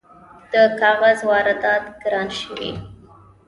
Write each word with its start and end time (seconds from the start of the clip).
د 0.51 0.53
کاغذ 0.79 1.19
واردات 1.29 1.83
ګران 2.03 2.27
شوي؟ 2.39 2.71